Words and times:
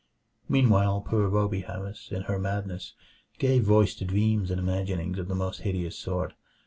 Meanwhile 0.49 1.01
poor 1.01 1.29
Rhoby 1.29 1.61
Harris, 1.65 2.11
in 2.11 2.23
her 2.23 2.39
madness, 2.39 2.93
gave 3.37 3.61
voice 3.65 3.93
to 3.97 4.03
dreams 4.03 4.49
and 4.49 4.59
imaginings 4.59 5.19
of 5.19 5.27
the 5.27 5.35
most 5.35 5.61
hideous 5.61 5.95
sort. 5.95 6.33